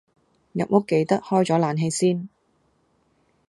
[0.53, 2.27] 入屋記得開咗冷氣先